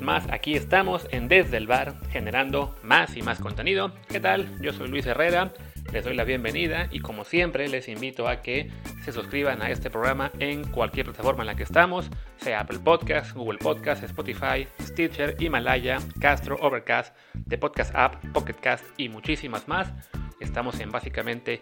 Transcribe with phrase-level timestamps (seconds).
[0.00, 3.92] más aquí estamos en Desde el Bar generando más y más contenido.
[4.08, 4.48] ¿Qué tal?
[4.60, 5.52] Yo soy Luis Herrera,
[5.92, 8.70] les doy la bienvenida y como siempre les invito a que
[9.04, 13.34] se suscriban a este programa en cualquier plataforma en la que estamos, sea Apple Podcast,
[13.34, 17.14] Google Podcast, Spotify, Stitcher, Himalaya, Castro, Overcast,
[17.48, 19.92] The Podcast App, Pocket Cast y muchísimas más.
[20.40, 21.60] Estamos en básicamente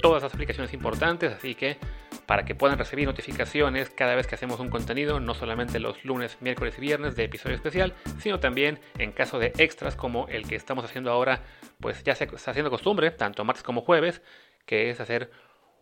[0.00, 1.78] todas las aplicaciones importantes, así que
[2.26, 6.38] para que puedan recibir notificaciones cada vez que hacemos un contenido, no solamente los lunes,
[6.40, 10.56] miércoles y viernes de episodio especial, sino también en caso de extras como el que
[10.56, 11.40] estamos haciendo ahora,
[11.80, 14.22] pues ya se está haciendo costumbre, tanto martes como jueves,
[14.66, 15.30] que es hacer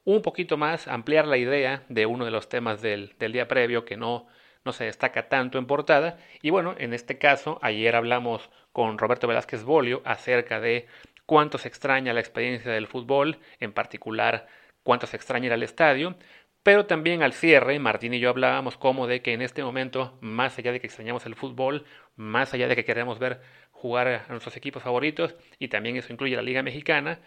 [0.05, 3.85] un poquito más, ampliar la idea de uno de los temas del, del día previo
[3.85, 4.27] que no,
[4.65, 6.19] no se destaca tanto en portada.
[6.43, 10.87] Y bueno, en este caso, ayer hablamos con Roberto Velázquez Bolio acerca de
[11.27, 14.47] cuánto se extraña la experiencia del fútbol, en particular
[14.91, 16.17] cuánto se extraña ir al estadio.
[16.65, 20.59] Pero también al cierre, Martín y yo hablábamos como de que en este momento, más
[20.59, 21.85] allá de que extrañamos el fútbol,
[22.17, 26.35] más allá de que queremos ver jugar a nuestros equipos favoritos, y también eso incluye
[26.35, 27.21] la Liga Mexicana,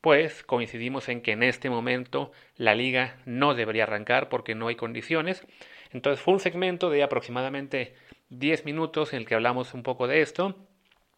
[0.00, 4.76] pues coincidimos en que en este momento la liga no debería arrancar porque no hay
[4.76, 5.44] condiciones.
[5.90, 7.96] Entonces fue un segmento de aproximadamente
[8.28, 10.54] 10 minutos en el que hablamos un poco de esto.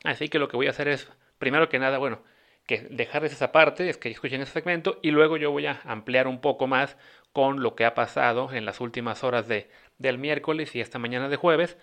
[0.05, 2.23] Así que lo que voy a hacer es, primero que nada, bueno,
[2.67, 6.29] que dejarles esa parte, es que escuchen ese segmento y luego yo voy a ampliar
[6.29, 6.97] un poco más
[7.33, 11.29] con lo que ha pasado en las últimas horas de, del miércoles y esta mañana
[11.29, 11.77] de jueves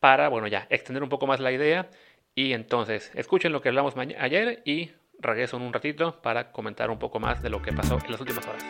[0.00, 1.88] para, bueno, ya extender un poco más la idea
[2.34, 6.98] y entonces escuchen lo que hablamos ayer y regreso en un ratito para comentar un
[6.98, 8.64] poco más de lo que pasó en las últimas horas.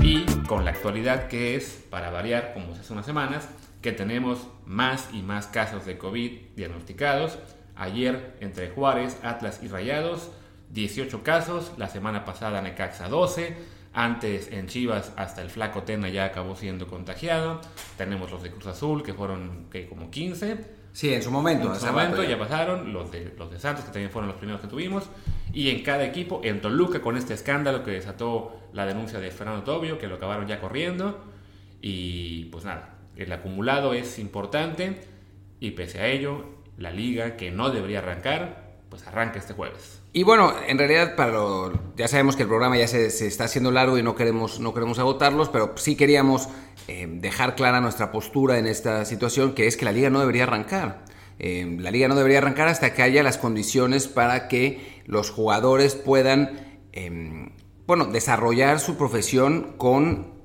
[0.00, 3.48] Y con la actualidad que es, para variar, como hace unas semanas,
[3.82, 7.38] que tenemos más y más casos de COVID diagnosticados.
[7.76, 10.30] Ayer entre Juárez, Atlas y Rayados,
[10.70, 11.72] 18 casos.
[11.76, 13.78] La semana pasada Necaxa 12.
[13.94, 17.60] Antes en Chivas hasta el flaco Tena ya acabó siendo contagiado.
[17.96, 20.78] Tenemos los de Cruz Azul que fueron que como 15.
[20.92, 21.72] Sí, en su momento.
[21.72, 22.38] En su momento ya.
[22.38, 22.92] pasaron.
[22.92, 25.04] Los de, los de Santos que también fueron los primeros que tuvimos.
[25.52, 29.62] Y en cada equipo, en Toluca con este escándalo que desató la denuncia de Fernando
[29.62, 31.24] Tobio, que lo acabaron ya corriendo.
[31.80, 35.00] Y pues nada, el acumulado es importante
[35.60, 36.44] y pese a ello,
[36.78, 40.00] la liga que no debería arrancar, pues arranca este jueves.
[40.12, 41.38] Y bueno, en realidad para
[41.96, 44.98] ya sabemos que el programa ya se, está haciendo largo y no queremos, no queremos
[44.98, 46.48] agotarlos, pero sí queríamos
[46.86, 50.44] eh, dejar clara nuestra postura en esta situación, que es que la liga no debería
[50.44, 51.04] arrancar.
[51.40, 55.94] Eh, la liga no debería arrancar hasta que haya las condiciones para que los jugadores
[55.94, 57.50] puedan, eh,
[57.86, 60.37] bueno, desarrollar su profesión con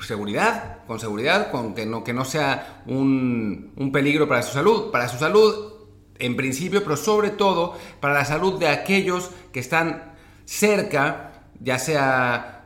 [0.00, 4.90] seguridad, con seguridad, con que no, que no sea un, un peligro para su salud,
[4.90, 5.72] para su salud
[6.18, 10.14] en principio, pero sobre todo para la salud de aquellos que están
[10.44, 12.62] cerca, ya sea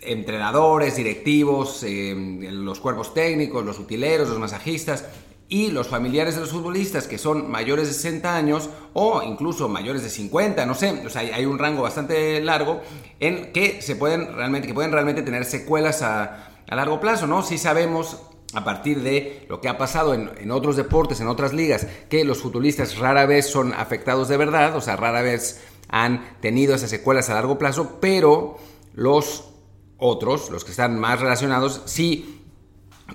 [0.00, 2.14] entrenadores, directivos, eh,
[2.50, 5.06] los cuerpos técnicos, los utileros, los masajistas
[5.48, 10.02] y los familiares de los futbolistas que son mayores de 60 años o incluso mayores
[10.02, 12.80] de 50, no sé, o sea, hay un rango bastante largo
[13.20, 17.42] en que se pueden realmente que pueden realmente tener secuelas a a largo plazo, ¿no?
[17.42, 18.18] Si sabemos
[18.54, 22.38] a partir de lo que ha pasado en, otros deportes, en otras ligas, que los
[22.38, 27.30] futbolistas rara vez son afectados de verdad, o sea, rara vez han tenido esas secuelas
[27.30, 28.56] a largo plazo, pero
[28.94, 29.50] los
[29.98, 32.43] otros, los que están más relacionados, sí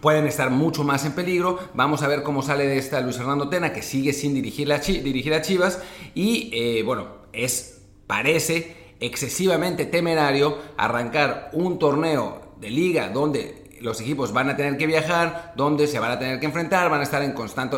[0.01, 1.59] pueden estar mucho más en peligro.
[1.73, 4.69] Vamos a ver cómo sale de esta Luis Fernando Tena, que sigue sin dirigir,
[5.03, 5.81] dirigir a Chivas,
[6.13, 14.33] y eh, bueno, es, parece excesivamente temerario arrancar un torneo de liga donde los equipos
[14.33, 17.21] van a tener que viajar, donde se van a tener que enfrentar, van a estar
[17.21, 17.33] en,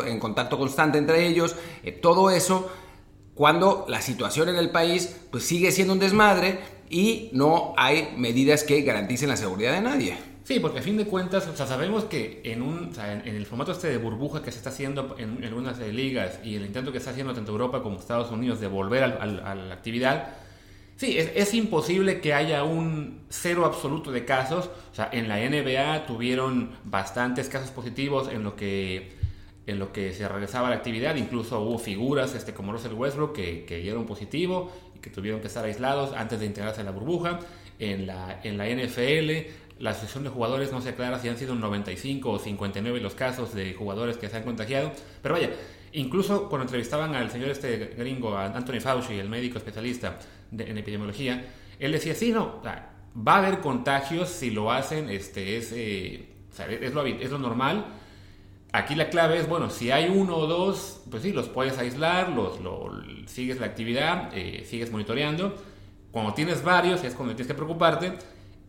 [0.06, 1.54] en contacto constante entre ellos,
[1.84, 2.70] eh, todo eso
[3.34, 6.58] cuando la situación en el país pues sigue siendo un desmadre
[6.90, 10.31] y no hay medidas que garanticen la seguridad de nadie.
[10.44, 13.72] Sí, porque a fin de cuentas, o sea, sabemos que en, un, en, el formato
[13.72, 16.98] este de burbuja que se está haciendo en, en algunas ligas y el intento que
[16.98, 20.34] está haciendo tanto Europa como Estados Unidos de volver a la actividad,
[21.02, 24.70] Sí, es, imposible que haya un cero absoluto de casos.
[24.92, 29.10] O sea, en la NBA tuvieron bastantes casos positivos en lo que,
[29.66, 31.16] en lo que se regresaba a la actividad.
[31.16, 35.48] Incluso hubo figuras este, como Russell Westbrook que, que dieron positivo y que tuvieron que
[35.48, 37.40] estar aislados antes de integrarse a la burbuja.
[37.80, 41.54] En la, en la NFL, la asociación de jugadores no se aclara si han sido
[41.54, 44.92] 95 o 59 los casos de jugadores que se han contagiado.
[45.22, 45.50] Pero vaya,
[45.92, 50.18] incluso cuando entrevistaban al señor este gringo, a Anthony Fauci, el médico especialista,
[50.56, 51.46] en epidemiología,
[51.78, 56.28] él decía, sí, no, va a haber contagios si lo hacen, este, es, eh,
[56.80, 57.86] es, lo, es lo normal.
[58.72, 62.30] Aquí la clave es, bueno, si hay uno o dos, pues sí, los puedes aislar,
[62.30, 62.58] los,
[63.26, 65.54] sigues la actividad, eh, sigues monitoreando.
[66.10, 68.14] Cuando tienes varios es cuando tienes que preocuparte.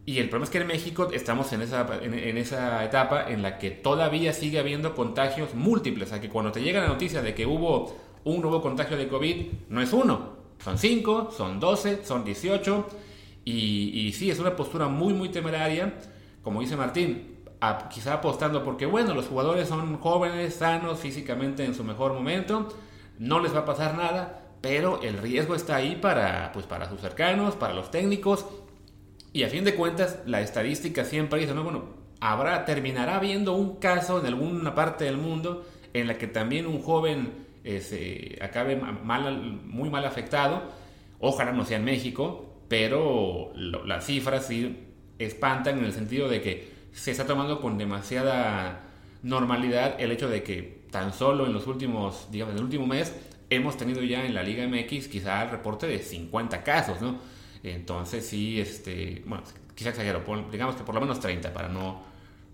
[0.05, 3.57] Y el problema es que en México estamos en esa, en, esa etapa en la
[3.57, 6.07] que todavía sigue habiendo contagios múltiples.
[6.07, 7.95] O sea, que cuando te llega la noticia de que hubo
[8.25, 12.87] un nuevo contagio de COVID, no es uno, son cinco, son doce, son dieciocho.
[13.45, 15.93] Y, y sí, es una postura muy, muy temeraria.
[16.41, 17.33] Como dice Martín,
[17.89, 22.67] quizá apostando porque, bueno, los jugadores son jóvenes, sanos, físicamente en su mejor momento,
[23.19, 26.99] no les va a pasar nada, pero el riesgo está ahí para, pues, para sus
[26.99, 28.45] cercanos, para los técnicos
[29.33, 31.85] y a fin de cuentas, la estadística siempre dice, no, bueno,
[32.19, 36.81] habrá, terminará habiendo un caso en alguna parte del mundo en la que también un
[36.81, 40.63] joven se acabe mal, muy mal afectado.
[41.19, 44.87] Ojalá no sea en México, pero las cifras sí
[45.19, 48.81] espantan en el sentido de que se está tomando con demasiada
[49.23, 53.15] normalidad el hecho de que tan solo en los últimos, digamos, en el último mes
[53.49, 57.19] hemos tenido ya en la Liga MX quizá el reporte de 50 casos, ¿no?
[57.63, 59.43] Entonces sí, este, bueno,
[59.73, 62.03] quizá exagero, digamos que por lo menos 30 para no,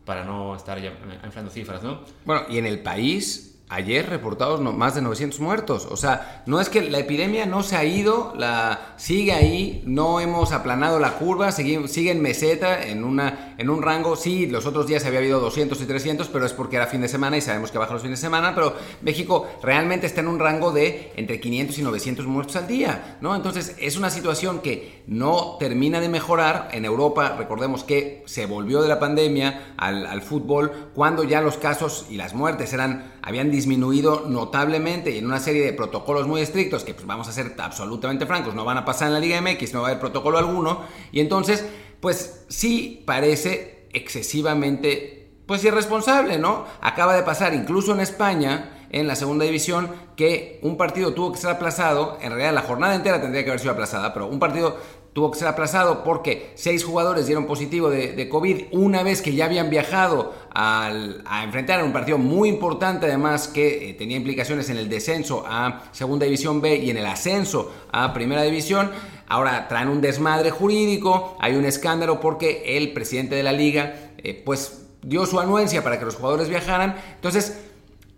[0.06, 2.02] para no estar ya inflando cifras, ¿no?
[2.26, 5.88] Bueno, y en el país ayer reportados más de 900 muertos.
[5.90, 10.20] O sea, no es que la epidemia no se ha ido, la sigue ahí, no
[10.20, 14.16] hemos aplanado la curva, sigue, en meseta, en, una, en un rango.
[14.16, 17.08] Sí, los otros días había habido 200 y 300, pero es porque era fin de
[17.08, 18.56] semana y sabemos que baja los fines de semana.
[18.56, 23.18] Pero México realmente está en un rango de entre 500 y 900 muertos al día,
[23.22, 23.36] ¿no?
[23.36, 26.70] Entonces es una situación que no termina de mejorar.
[26.72, 32.08] En Europa, recordemos que se volvió de la pandemia al fútbol cuando ya los casos
[32.10, 36.84] y las muertes eran habían disminuido notablemente y en una serie de protocolos muy estrictos
[36.84, 39.74] que pues vamos a ser absolutamente francos, no van a pasar en la Liga MX,
[39.74, 40.82] no va a haber protocolo alguno
[41.12, 41.66] y entonces
[42.00, 46.66] pues sí parece excesivamente pues irresponsable, ¿no?
[46.80, 51.40] Acaba de pasar incluso en España en la segunda división que un partido tuvo que
[51.40, 54.78] ser aplazado, en realidad la jornada entera tendría que haber sido aplazada, pero un partido
[55.14, 59.46] tuvo que ser aplazado porque seis jugadores dieron positivo de, COVID una vez que ya
[59.46, 64.90] habían viajado a enfrentar un partido muy importante además que eh, tenía implicaciones en el
[64.90, 68.92] descenso a Segunda División B y en el ascenso a Primera División.
[69.28, 74.42] Ahora traen un desmadre jurídico, hay un escándalo porque el presidente de la liga eh,
[74.46, 76.96] pues dio su anuencia para que los jugadores viajaran.
[77.16, 77.69] Entonces,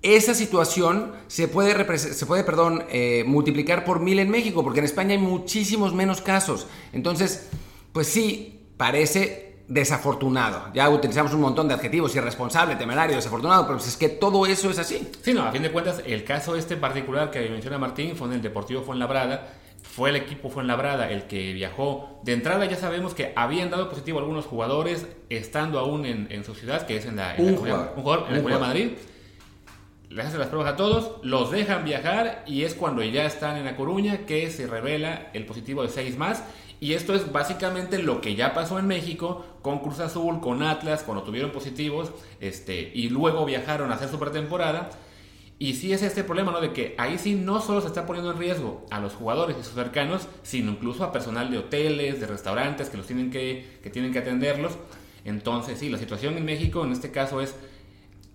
[0.01, 4.85] esa situación se puede, se puede perdón, eh, multiplicar por mil en México, porque en
[4.85, 6.67] España hay muchísimos menos casos.
[6.91, 7.49] Entonces,
[7.93, 10.73] pues sí, parece desafortunado.
[10.73, 14.69] Ya utilizamos un montón de adjetivos, irresponsable, temerario, desafortunado, pero pues es que todo eso
[14.69, 15.07] es así.
[15.21, 18.33] Sí, no, a fin de cuentas, el caso este particular que menciona Martín fue en
[18.33, 19.53] el Deportivo Fuenlabrada,
[19.83, 22.19] fue el equipo Fuenlabrada el que viajó.
[22.23, 26.85] De entrada ya sabemos que habían dado positivo algunos jugadores estando aún en, su ciudad,
[26.85, 28.89] que es en la, un, jugador, en de Madrid
[30.11, 33.63] les hacen las pruebas a todos, los dejan viajar y es cuando ya están en
[33.63, 36.43] La Coruña que se revela el positivo de 6 más.
[36.81, 41.03] Y esto es básicamente lo que ya pasó en México con Cruz Azul, con Atlas,
[41.03, 44.89] cuando tuvieron positivos este, y luego viajaron a hacer su pretemporada.
[45.59, 46.59] Y sí es este problema, ¿no?
[46.59, 49.63] De que ahí sí no solo se está poniendo en riesgo a los jugadores y
[49.63, 53.91] sus cercanos, sino incluso a personal de hoteles, de restaurantes que los tienen que, que
[53.91, 54.73] tienen que atenderlos.
[55.23, 57.55] Entonces, sí, la situación en México en este caso es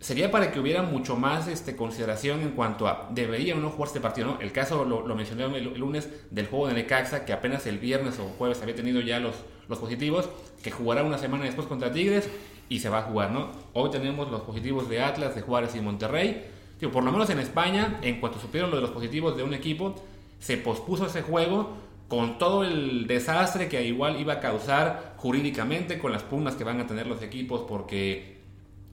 [0.01, 3.89] sería para que hubiera mucho más este, consideración en cuanto a debería o no jugar
[3.89, 4.29] este partido.
[4.29, 4.41] ¿no?
[4.41, 8.25] El caso lo, mencioné el, lunes del juego de Necaxa, que apenas el viernes o
[8.39, 9.35] jueves había tenido ya los,
[9.69, 10.29] los positivos,
[10.63, 12.29] que jugará una semana después contra Tigres
[12.69, 13.31] y se va a jugar.
[13.31, 13.51] ¿no?
[13.73, 16.47] Hoy tenemos los positivos de Atlas, de Juárez y Monterrey.
[16.93, 19.95] por lo menos en España, en cuanto supieron lo de los positivos de un equipo,
[20.39, 26.13] se pospuso ese juego con todo el desastre que igual iba a causar jurídicamente con
[26.13, 28.36] las pugnas que van a tener los equipos porque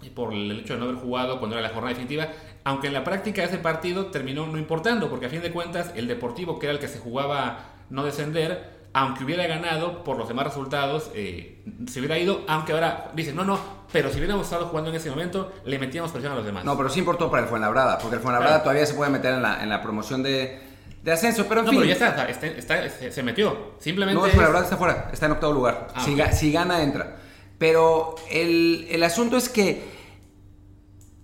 [0.10, 2.28] por el hecho de no haber jugado cuando era la jornada definitiva,
[2.64, 6.08] aunque en la práctica ese partido terminó no importando, porque a fin de cuentas el
[6.08, 10.46] Deportivo, que era el que se jugaba no descender, aunque hubiera ganado por los demás
[10.46, 13.60] resultados, eh, se hubiera ido, aunque ahora dicen, no, no,
[13.92, 16.64] pero si hubiéramos estado jugando en ese momento, le metíamos presión a los demás.
[16.64, 19.42] No, pero sí importó para el Fuenlabrada, porque el Fuenlabrada todavía se puede meter en
[19.42, 20.60] la, en la promoción de,
[21.02, 21.76] de ascenso, pero en fin.
[21.76, 23.74] No, pero ya está, se, metió.
[23.80, 24.20] Simplemente.
[24.20, 25.88] No, el Fuenlabrada está fuera, está en octavo lugar.
[25.96, 27.18] Ah, si, si, gana, entra.
[27.64, 29.86] Pero el, el asunto es que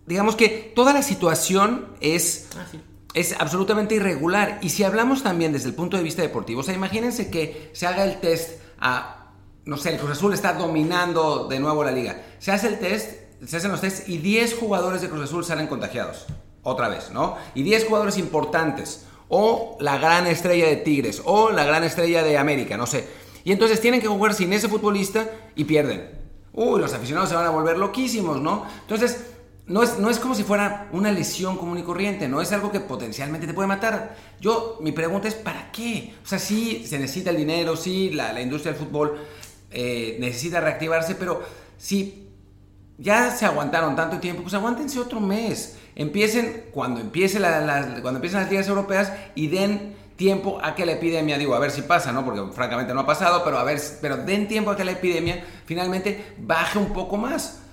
[0.05, 2.65] digamos que toda la situación es, ah,
[3.13, 4.58] es absolutamente irregular.
[4.62, 7.88] Y si hablamos también desde el punto de vista deportivo, o sea, imagínense que se
[7.88, 9.34] haga el test a,
[9.65, 12.24] no sé, el Cruz Azul está dominando de nuevo la liga.
[12.39, 15.67] Se hace el test, se hacen los tests y 10 jugadores de Cruz Azul salen
[15.67, 16.25] contagiados.
[16.63, 17.36] Otra vez, ¿no?
[17.53, 19.03] Y 10 jugadores importantes.
[19.27, 21.22] O la gran estrella de Tigres.
[21.25, 23.10] O la gran estrella de América, no sé.
[23.43, 26.18] Y entonces tienen que jugar sin ese futbolista y pierden.
[26.53, 28.65] Uy, los aficionados se van a volver loquísimos, ¿no?
[28.82, 29.25] Entonces,
[29.70, 32.72] no es, no es como si fuera una lesión común y corriente, no es algo
[32.72, 34.15] que potencialmente te puede matar.
[34.41, 36.15] Yo, mi pregunta es, ¿para qué?
[36.24, 39.20] O sea, sí se necesita el dinero, sí, la, industria del fútbol
[39.70, 41.44] eh, necesita reactivarse, pero
[41.77, 42.29] si
[42.98, 45.77] ya se aguantaron tanto tiempo, pues aguántense otro mes.
[45.96, 51.38] Empiecen cuando, empiece cuando empiecen las ligas europeas y den tiempo a que la epidemia,
[51.38, 52.25] digo, a ver si pasa, ¿no?
[52.25, 55.41] Porque francamente no ha pasado, pero a ver, pero den tiempo a que la epidemia
[55.65, 57.63] finalmente baje un poco más.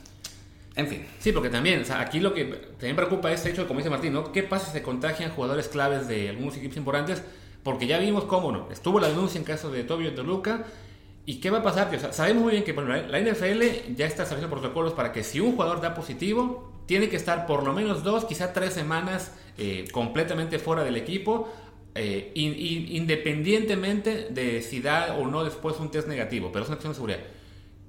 [0.76, 1.04] En fin.
[1.18, 3.90] Sí, porque también, o sea, aquí lo que también preocupa es el hecho, como dice
[3.90, 4.30] Martín, ¿no?
[4.30, 7.20] ¿Qué pasa si se contagian jugadores claves de algunos equipos importantes?
[7.64, 8.68] Porque ya vimos cómo, ¿no?
[8.70, 10.66] Estuvo la denuncia en caso de Tobio de Luca.
[11.24, 11.92] ¿Y qué va a pasar?
[11.92, 15.52] O sabemos muy bien que la NFL ya está estableciendo protocolos para que si un
[15.52, 20.60] jugador da positivo, tiene que estar por lo menos dos, quizá tres semanas eh, completamente
[20.60, 21.52] fuera del equipo,
[21.96, 26.50] eh, independientemente de si da o no después un test negativo.
[26.52, 27.20] Pero es una cuestión de seguridad.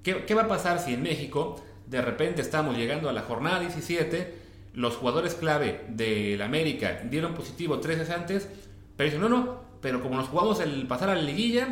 [0.03, 3.59] ¿Qué, ¿Qué va a pasar si en México de repente estamos llegando a la jornada
[3.59, 4.33] 17,
[4.73, 8.47] los jugadores clave del América dieron positivo tres veces antes,
[8.95, 11.69] pero dicen, no, no, pero como nos jugamos el pasar a la liguilla,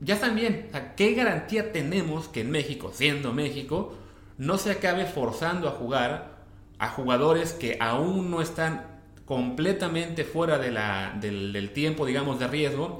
[0.00, 0.68] ya están bien.
[0.96, 3.94] ¿Qué garantía tenemos que en México, siendo México,
[4.38, 6.40] no se acabe forzando a jugar
[6.78, 8.89] a jugadores que aún no están
[9.30, 12.98] completamente fuera de la, del, tiempo, digamos, de riesgo,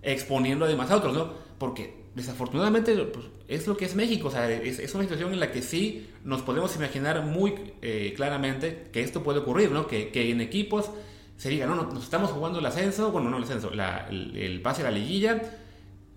[0.00, 1.34] exponiendo además a otros, ¿no?
[1.58, 4.28] Porque desafortunadamente pues, es lo que es México.
[4.28, 8.88] O sea, es, una situación en la que sí nos podemos imaginar muy eh, claramente
[8.90, 9.86] que esto puede ocurrir, ¿no?
[9.86, 10.88] Que, en equipos
[11.36, 14.84] se diga, no, nos estamos jugando el ascenso, bueno, no el ascenso, el, pase a
[14.84, 15.42] la liguilla.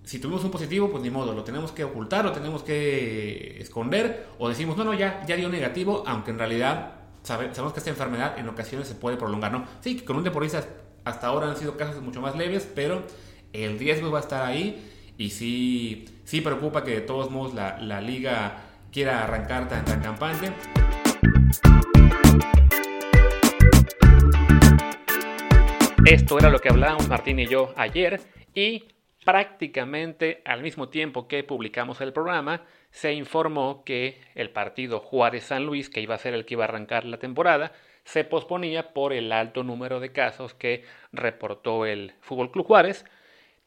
[0.06, 4.28] Si tuvimos un positivo, pues ni modo, lo tenemos que ocultar, lo tenemos que esconder,
[4.38, 6.99] o decimos, no, no, ya, ya dio negativo, aunque en realidad
[7.38, 9.66] sabemos que esta enfermedad en ocasiones se puede prolongar, ¿no?
[9.82, 10.64] Sí, con un deportista
[11.06, 13.04] hasta ahora han sido casos mucho más leves, pero
[13.54, 17.78] el riesgo va a estar ahí y sí, sí preocupa que de todos modos la,
[17.80, 20.52] la liga quiera arrancar tan, tan campante.
[26.06, 28.20] Esto era lo que hablábamos Martín y yo ayer
[28.56, 28.86] y
[29.24, 35.89] prácticamente al mismo tiempo que publicamos el programa se informó que el partido Juárez-San Luis,
[35.89, 37.72] que iba a ser el que iba a arrancar la temporada,
[38.03, 43.05] se posponía por el alto número de casos que reportó el Fútbol Club Juárez.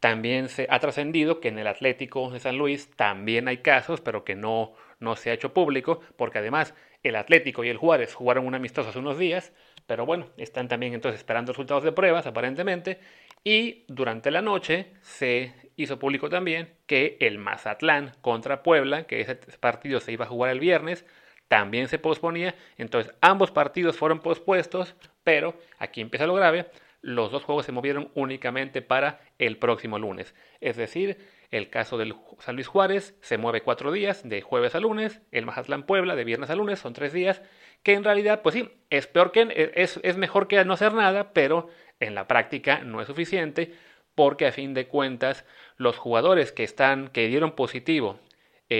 [0.01, 4.25] También se ha trascendido que en el Atlético de San Luis también hay casos, pero
[4.25, 6.75] que no, no se ha hecho público, porque además
[7.05, 9.53] el Atlético y el Juárez jugaron un amistoso hace unos días,
[9.93, 12.99] pero bueno, están también entonces esperando resultados de pruebas aparentemente,
[13.45, 19.35] y durante la noche se hizo público también que el Mazatlán contra Puebla, que ese
[19.61, 21.05] partido se iba a jugar el viernes,
[21.47, 26.71] también se posponía, entonces ambos partidos fueron pospuestos, pero aquí empieza lo grave,
[27.03, 30.35] los dos juegos se movieron únicamente para el próximo lunes.
[30.63, 31.19] Es decir,
[31.53, 35.47] el caso del San Luis Juárez se mueve cuatro días, de jueves a lunes, el
[35.47, 37.43] Mazatlán Puebla de viernes a lunes, son tres días,
[37.85, 41.33] que en realidad, pues sí, es peor que es, es mejor que no hacer nada,
[41.33, 41.69] pero
[42.01, 43.73] en la práctica no es suficiente,
[44.15, 45.45] porque a fin de cuentas,
[45.77, 48.19] los jugadores que están, que dieron positivo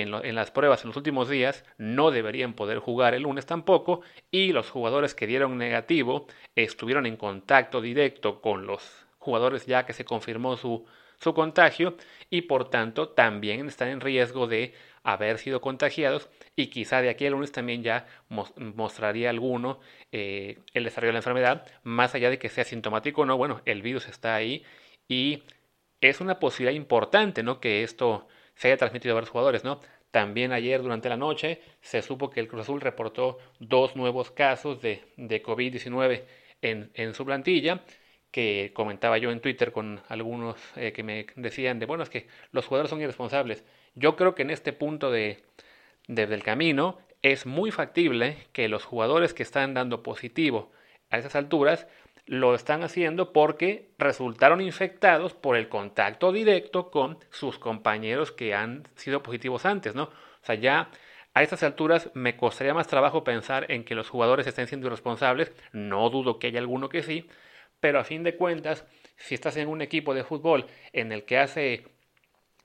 [0.01, 4.01] en, las pruebas en los últimos días no deberían poder jugar el lunes tampoco
[4.31, 6.27] y los jugadores que dieron negativo
[6.57, 10.87] estuvieron en contacto directo con los jugadores ya que se confirmó su,
[11.23, 11.97] su contagio
[12.31, 14.75] y por tanto también están en riesgo de
[15.05, 20.85] haber sido contagiados y quizá de aquí al lunes también ya mostraría alguno eh, el
[20.85, 24.09] desarrollo de la enfermedad, más allá de que sea sintomático o no, bueno, el virus
[24.09, 24.65] está ahí
[25.09, 25.45] y
[26.01, 27.61] es una posibilidad importante, ¿no?
[27.61, 29.81] Que esto se haya transmitido a varios jugadores, ¿no?
[30.11, 34.83] También ayer durante la noche se supo que el Cruz Azul reportó dos nuevos casos
[34.83, 36.25] de, de COVID-19
[36.61, 37.83] en, en, su plantilla,
[38.33, 42.27] que comentaba yo en Twitter con algunos eh, que me decían de, bueno, es que
[42.51, 43.65] los jugadores son irresponsables.
[43.95, 45.45] Yo creo que en este punto de,
[46.09, 50.73] del camino es muy factible que los jugadores que están dando positivo
[51.11, 51.87] a esas alturas
[52.25, 58.89] lo están haciendo porque resultaron infectados por el contacto directo con sus compañeros que han
[58.97, 60.05] sido positivos antes, ¿no?
[60.05, 60.89] O sea, ya
[61.35, 65.53] a estas alturas me costaría más trabajo pensar en que los jugadores estén siendo irresponsables,
[65.73, 67.29] no dudo que haya alguno que sí,
[67.83, 68.87] pero a fin de cuentas,
[69.17, 71.85] si estás en un equipo de fútbol en el que hace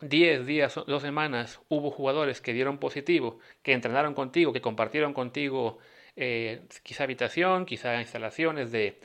[0.01, 5.79] 10 días, dos semanas, hubo jugadores que dieron positivo, que entrenaron contigo, que compartieron contigo
[6.15, 8.99] eh, quizá habitación, quizá instalaciones de,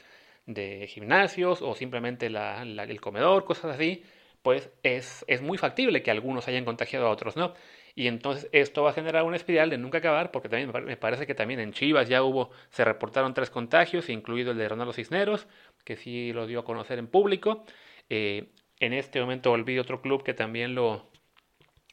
[0.86, 4.04] gimnasios o simplemente el comedor, cosas así,
[4.42, 7.54] pues es, es muy factible que algunos hayan contagiado a otros, ¿no?
[7.94, 11.26] Y entonces esto va a generar una espiral de nunca acabar, porque también me parece
[11.26, 15.46] que también en Chivas ya hubo, se reportaron tres contagios, incluido el de Ronaldo Cisneros,
[15.84, 17.64] que sí lo dio a conocer en público.
[18.08, 21.10] Eh, en este momento olvidé otro club que también lo,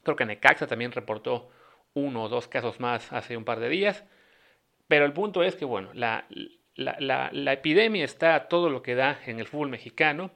[0.03, 1.49] creo que Necaxa también reportó
[1.93, 4.05] uno o dos casos más hace un par de días.
[4.87, 6.25] Pero el punto es que, bueno, la,
[6.75, 10.31] la, epidemia está todo lo que da en el fútbol mexicano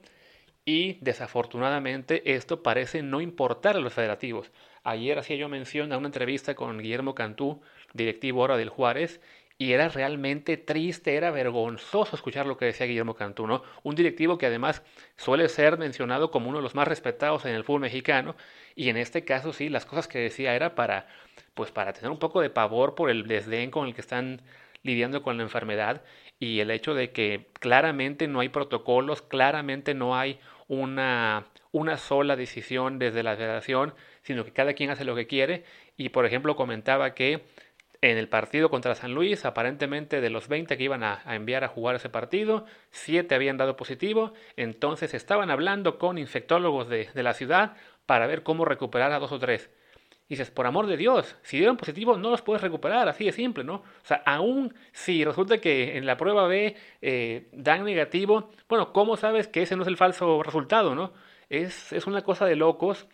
[0.64, 4.50] y desafortunadamente esto parece no importar a los federativos.
[4.84, 7.62] Ayer hacía yo mención a una entrevista con Guillermo Cantú,
[7.94, 9.20] directivo ahora del Juárez,
[9.56, 13.62] y era realmente triste, era vergonzoso escuchar lo que decía Guillermo Cantú, ¿no?
[13.82, 14.82] Un directivo que además
[15.16, 18.36] suele ser mencionado como uno de los más respetados en el fútbol mexicano,
[18.74, 21.06] y en este caso sí, las cosas que decía era para,
[21.54, 24.42] pues para tener un poco de pavor por el desdén con el que están
[24.82, 26.02] lidiando con la enfermedad
[26.38, 30.38] y el hecho de que claramente no hay protocolos, claramente no hay
[30.68, 35.64] una, una sola decisión desde la federación, sino que cada quien hace lo que quiere.
[35.96, 37.44] Y por ejemplo comentaba que
[38.00, 41.68] en el partido contra San Luis, aparentemente de los 20 que iban a, enviar a
[41.68, 47.32] jugar ese partido, 7 habían dado positivo, entonces estaban hablando con infectólogos de, de la
[47.32, 49.70] ciudad para ver cómo recuperar a dos o tres.
[50.26, 53.32] Y dices, por amor de Dios, si dieron positivo no los puedes recuperar, así de
[53.32, 53.76] simple, ¿no?
[53.76, 59.16] O sea, aún si resulta que en la prueba B eh, dan negativo, bueno, ¿cómo
[59.16, 61.12] sabes que ese no es el falso resultado, no?
[61.50, 63.06] Es, es una cosa de locos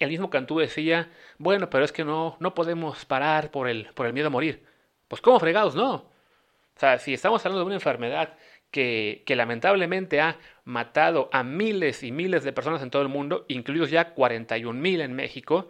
[0.00, 4.06] el mismo Cantú decía, bueno, pero es que no, no podemos parar por el, por
[4.06, 4.64] el miedo a morir.
[5.08, 5.74] Pues ¿cómo fregados?
[5.74, 5.94] No.
[5.94, 8.34] O sea, si estamos hablando de una enfermedad
[8.70, 13.44] que, que, lamentablemente ha matado a miles y miles de personas en todo el mundo,
[13.48, 15.68] incluidos ya 41 mil en México,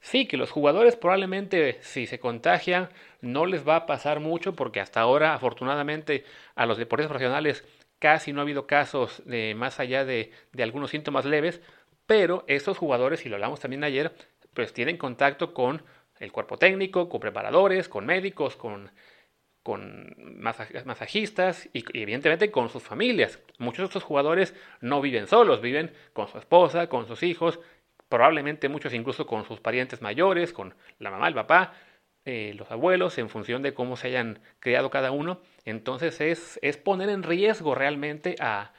[0.00, 2.88] sí, que los jugadores probablemente si se contagian
[3.20, 6.24] no les va a pasar mucho porque hasta ahora afortunadamente
[6.56, 7.64] a los deportistas profesionales
[7.98, 11.60] casi no ha habido casos de más allá de, de algunos síntomas leves,
[12.08, 14.14] pero estos jugadores, y lo hablamos también ayer,
[14.54, 15.82] pues tienen contacto con
[16.18, 18.90] el cuerpo técnico, con preparadores, con médicos, con,
[19.62, 20.16] con
[20.86, 23.38] masajistas y, evidentemente con sus familias.
[23.58, 27.60] Muchos de estos jugadores no viven solos, viven con su esposa, con sus hijos,
[28.08, 31.74] probablemente muchos incluso con sus parientes mayores, con la mamá, el papá,
[32.24, 35.42] eh, los abuelos, en función de cómo se hayan criado cada uno.
[35.66, 38.72] Entonces es, es poner en riesgo realmente a,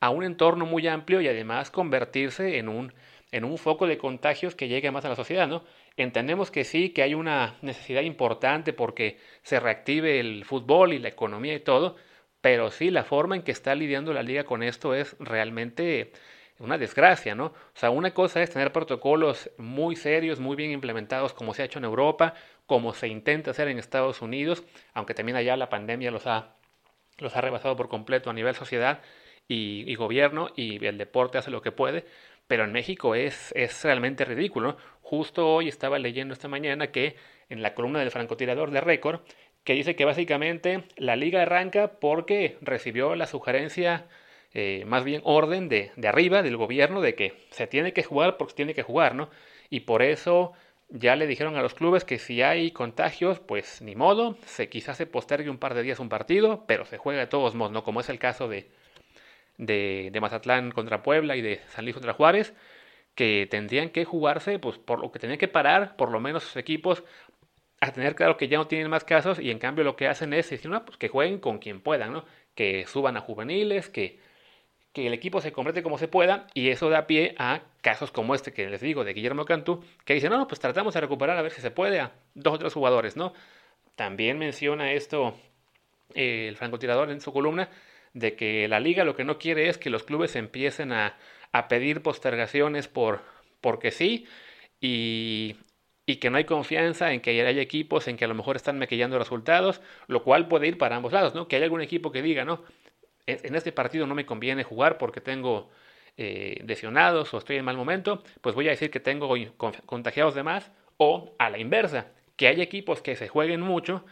[0.00, 2.92] a un entorno muy amplio y además convertirse en un,
[3.32, 5.62] en un foco de contagios que llegue más a la sociedad, ¿no?
[5.96, 11.08] Entendemos que sí, que hay una necesidad importante porque se reactive el fútbol y la
[11.08, 11.96] economía y todo,
[12.40, 16.12] pero sí, la forma en que está lidiando la liga con esto es realmente
[16.58, 17.46] una desgracia, ¿no?
[17.46, 21.64] O sea, una cosa es tener protocolos muy serios, muy bien implementados, como se ha
[21.64, 22.34] hecho en Europa,
[22.66, 24.62] como se intenta hacer en Estados Unidos,
[24.94, 26.54] aunque también allá la pandemia los ha,
[27.18, 29.00] los ha rebasado por completo a nivel sociedad,
[29.50, 32.04] y, gobierno y el deporte hace lo que puede,
[32.46, 34.76] pero en México es, es realmente ridículo.
[35.02, 37.16] Justo hoy estaba leyendo esta mañana que
[37.48, 39.20] en la columna del francotirador de récord,
[39.64, 44.06] que dice que básicamente la liga arranca porque recibió la sugerencia,
[44.54, 48.36] eh, más bien orden de, de arriba del gobierno de que se tiene que jugar
[48.36, 49.30] porque se tiene que jugar, ¿no?
[49.68, 50.52] Y por eso
[50.90, 54.96] ya le dijeron a los clubes que si hay contagios, pues ni modo, se quizás
[54.96, 57.84] se postergue un par de días un partido, pero se juega de todos modos, ¿no?
[57.84, 58.68] Como es el caso de,
[59.60, 62.54] de, Mazatlán contra Puebla y de San Luis contra Juárez,
[63.14, 66.56] que tendrían que jugarse, pues por lo que tenían que parar, por lo menos sus
[66.56, 67.04] equipos,
[67.80, 70.32] a tener claro que ya no tienen más casos y en cambio lo que hacen
[70.34, 72.24] es decir, no, pues que jueguen con quien puedan, ¿no?
[72.54, 74.18] Que suban a juveniles, que,
[74.92, 78.34] que el equipo se complete como se pueda y eso da pie a casos como
[78.34, 81.42] este que les digo de Guillermo Cantú, que dice, no, pues tratamos de recuperar a
[81.42, 83.32] ver si se puede a dos o tres jugadores, ¿no?
[83.96, 85.34] También menciona esto
[86.14, 87.70] eh, el francotirador en su columna,
[88.12, 91.16] de que la liga lo que no quiere es que los clubes empiecen a,
[91.52, 93.22] a pedir postergaciones por
[93.60, 94.26] porque sí
[94.80, 95.56] y,
[96.06, 98.78] y, que no hay confianza en que haya equipos en que a lo mejor están
[98.78, 101.48] maquillando resultados, lo cual puede ir para ambos lados, ¿no?
[101.48, 102.64] Que haya algún equipo que diga, no,
[103.26, 105.70] en este partido no me conviene jugar porque tengo
[106.16, 109.34] eh, lesionados o estoy en mal momento, pues voy a decir que tengo
[109.86, 114.04] contagiados de más, o a la inversa, que haya equipos que se jueguen mucho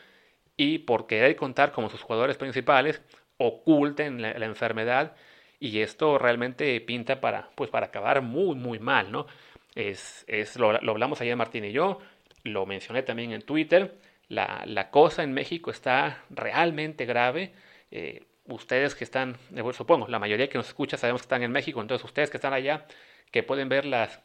[0.56, 3.02] y por querer contar como sus jugadores principales,
[3.38, 5.16] oculten la, enfermedad
[5.60, 9.26] y esto realmente pinta para, pues para acabar muy, muy mal, ¿no?
[9.74, 12.00] Es, es lo, hablamos ayer Martín y yo,
[12.44, 13.96] lo mencioné también en Twitter,
[14.28, 17.52] la, la cosa en México está realmente grave.
[17.90, 21.52] Eh, ustedes que están, eh, supongo, la mayoría que nos escucha sabemos que están en
[21.52, 22.86] México, entonces ustedes que están allá,
[23.30, 24.20] que pueden ver las,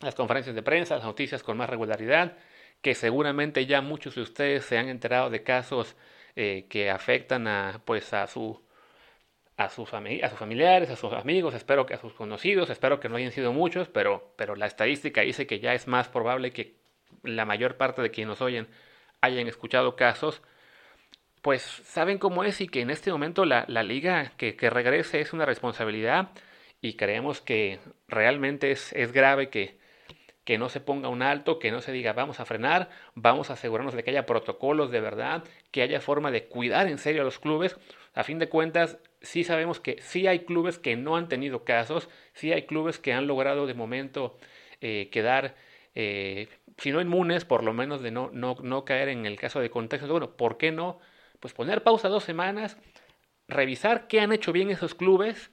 [0.00, 2.36] las conferencias de prensa, las noticias con más regularidad,
[2.82, 5.96] que seguramente ya muchos de ustedes se han enterado de casos
[6.40, 8.62] eh, que afectan a, pues, a, su,
[9.56, 13.08] a, sus a sus familiares, a sus amigos, espero que a sus conocidos, espero que
[13.08, 16.76] no hayan sido muchos, pero, pero la estadística dice que ya es más probable que
[17.24, 18.68] la mayor parte de quienes nos oyen
[19.20, 20.40] hayan escuchado casos,
[21.42, 25.20] pues saben cómo es y que en este momento la, la liga que, que, regrese
[25.20, 26.28] es una responsabilidad
[26.80, 29.76] y creemos que realmente es, es grave que,
[30.48, 33.52] que no se ponga un alto, que no se diga vamos a frenar, vamos a
[33.52, 37.24] asegurarnos de que haya protocolos de verdad, que haya forma de cuidar en serio a
[37.26, 37.76] los clubes.
[38.14, 42.08] A fin de cuentas, sí sabemos que sí hay clubes que no han tenido casos,
[42.32, 44.38] sí hay clubes que han logrado de momento
[44.80, 45.54] eh, quedar
[45.94, 49.60] eh, si no inmunes, por lo menos de no, no, no caer en el caso
[49.60, 50.10] de contexto.
[50.10, 50.98] Bueno, ¿por qué no?
[51.40, 52.78] Pues poner pausa dos semanas,
[53.48, 55.50] revisar qué han hecho bien esos clubes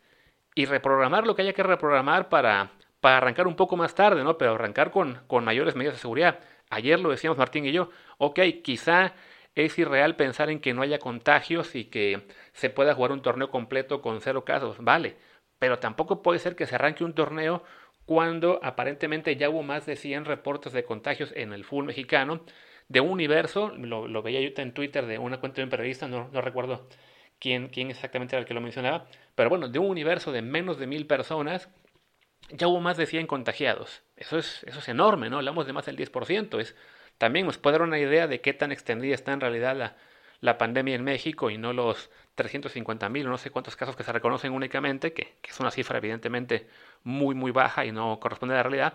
[0.56, 2.72] y reprogramar lo que haya que reprogramar para,
[3.06, 4.36] para arrancar un poco más tarde, ¿no?
[4.39, 6.39] Pero arrancar con, con mayores medidas de seguridad.
[6.72, 9.13] Ayer lo decíamos Martín y yo, ok, quizá
[9.54, 13.52] es irreal pensar en que no haya contagios y que se pueda jugar un torneo
[13.52, 15.18] completo con cero casos, vale,
[15.60, 17.63] pero tampoco puede ser que se arranque un torneo
[18.06, 22.41] cuando aparentemente ya hubo más de 100 reportes de contagios en el fútbol mexicano,
[22.88, 26.28] de un universo, lo, veía yo en Twitter de una cuenta de un periodista, no,
[26.34, 26.88] no recuerdo
[27.38, 30.80] quién, quién exactamente era el que lo mencionaba, pero bueno, de un universo de menos
[30.80, 31.70] de mil personas,
[32.50, 34.04] ya hubo más de 100 contagiados.
[34.16, 35.38] Eso es, eso es enorme, ¿no?
[35.38, 36.60] Hablamos de más del 10%.
[36.60, 36.76] Es,
[37.18, 39.96] también nos puede dar una idea de qué tan extendida está en realidad la,
[40.42, 44.04] la pandemia en México y no los 350 mil o no sé cuántos casos que
[44.04, 46.68] se reconocen únicamente, que, que, es una cifra evidentemente
[47.04, 48.94] muy, muy baja y no corresponde a la realidad.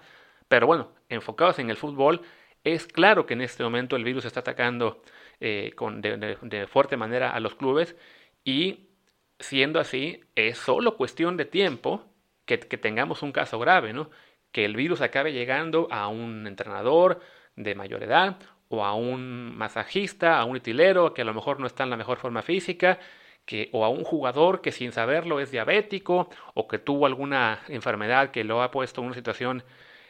[0.48, 2.22] Pero bueno, enfocados en el fútbol,
[2.64, 5.02] es claro que en este momento el virus está atacando
[5.40, 7.96] eh, con, de, fuerte manera a los clubes
[8.44, 8.90] y
[9.38, 12.09] siendo así, es solo cuestión de tiempo
[12.58, 14.10] que, tengamos un caso grave, ¿no?
[14.52, 17.20] Que el virus acabe llegando a un entrenador
[17.56, 21.66] de mayor edad o a un masajista, a un utilero que a lo mejor no
[21.66, 22.98] está en la mejor forma física,
[23.44, 28.30] que, o a un jugador que sin saberlo es diabético o que tuvo alguna enfermedad
[28.30, 29.64] que lo ha puesto en una situación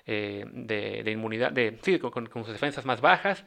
[0.07, 3.45] eh, de, inmunidad, de, sí, con, sus defensas más bajas,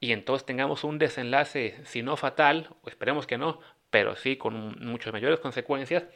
[0.00, 5.12] y entonces tengamos un desenlace, si no fatal, esperemos que no, pero sí con muchas
[5.12, 6.06] mayores consecuencias,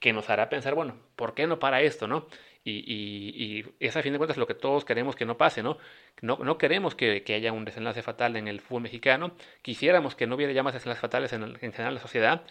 [0.00, 2.26] que nos hará pensar, bueno, ¿por qué no para esto, no?
[2.64, 5.78] Y, y, es a fin de cuentas lo que todos queremos que no pase, ¿no?
[6.22, 9.32] No, no queremos que, que, haya un desenlace fatal en el fútbol mexicano,
[9.62, 12.44] quisiéramos que no hubiera ya más desenlaces fatales en, en general en la sociedad,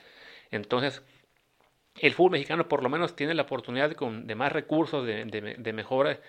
[0.52, 1.04] entonces
[1.96, 5.26] el fútbol mexicano por lo menos tiene la oportunidad de, con, de más recursos, de,
[5.26, 6.20] de, mejor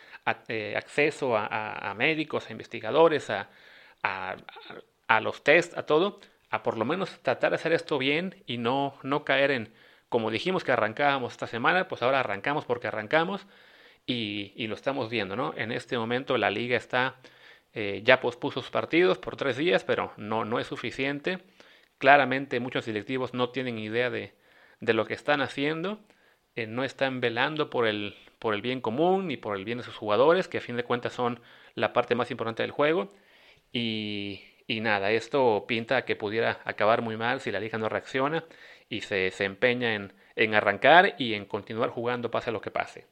[0.48, 3.48] eh, acceso a, médicos, a investigadores, a,
[4.02, 8.58] a, los test, a todo, a por lo menos tratar de hacer esto bien y
[8.58, 9.72] no, no caer en,
[10.10, 13.46] como dijimos que arrancábamos esta semana, pues ahora arrancamos porque arrancamos
[14.06, 15.54] y, lo estamos viendo, ¿no?
[15.56, 17.20] En este momento la liga está,
[17.74, 21.38] eh, ya pospuso sus partidos por tres días, pero no, no es suficiente.
[21.98, 24.34] Claramente muchos directivos no tienen idea de,
[24.80, 26.00] de lo que están haciendo,
[26.56, 29.84] eh, no están velando por el, por el bien común ni por el bien de
[29.84, 31.40] sus jugadores, que a fin de cuentas son
[31.74, 33.12] la parte más importante del juego.
[33.72, 38.44] Y, y nada, esto pinta que pudiera acabar muy mal si la liga no reacciona
[38.90, 43.06] y se, se empeña en, en, arrancar y en continuar jugando pase lo que pase.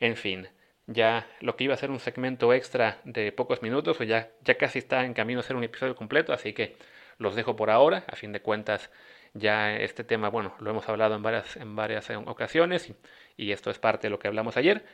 [0.00, 0.48] En fin,
[0.86, 4.54] ya lo que iba a ser un segmento extra de pocos minutos, pues ya, ya
[4.56, 6.76] casi está en camino a ser un episodio completo, así que
[7.18, 8.04] los dejo por ahora.
[8.06, 8.90] A fin de cuentas,
[9.34, 12.96] ya este tema, bueno, lo hemos hablado en varias, en varias ocasiones y,
[13.36, 14.86] y esto es parte de lo que hablamos ayer.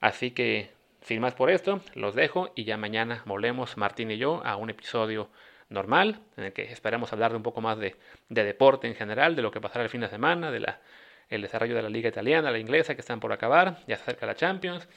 [0.00, 0.70] Así que
[1.06, 4.70] sin más por esto, los dejo y ya mañana volvemos Martín y yo a un
[4.70, 5.28] episodio
[5.68, 7.96] normal en el que esperamos hablar de un poco más de,
[8.28, 10.80] de deporte en general, de lo que pasará el fin de semana, de la,
[11.28, 14.26] el desarrollo de la liga italiana, la inglesa que están por acabar, ya se acerca
[14.26, 14.88] la Champions,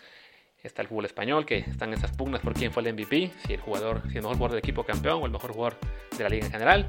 [0.64, 3.62] está el fútbol español que están esas pugnas por quién fue el MVP, si el
[3.62, 5.78] jugador, si el mejor jugador del equipo campeón o el mejor jugador
[6.18, 6.88] de la liga en general,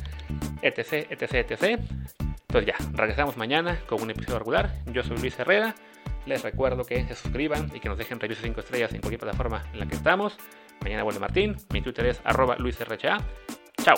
[0.63, 1.81] etc, etc, etc.
[2.49, 4.71] Entonces ya, regresamos mañana con un episodio regular.
[4.87, 5.75] Yo soy Luis Herrera.
[6.27, 9.65] Les recuerdo que se suscriban y que nos dejen reviews 5 estrellas en cualquier plataforma
[9.73, 10.37] en la que estamos.
[10.83, 11.57] Mañana vuelve Martín.
[11.73, 13.19] Mi Twitter es arroba luisrha.
[13.83, 13.97] Chao.